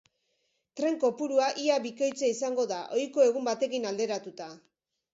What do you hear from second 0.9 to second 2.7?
kopurua ia bikoitza izango